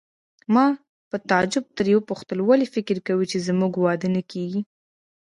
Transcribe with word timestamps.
ما 0.53 0.65
په 1.09 1.17
تعجب 1.29 1.65
ترې 1.77 1.93
وپوښتل: 1.95 2.37
ولې 2.43 2.67
فکر 2.75 2.97
کوې 3.07 3.25
چې 3.31 3.37
زموږ 3.47 3.73
واده 3.77 4.07
نه 4.15 4.21
کیږي؟ 4.31 4.61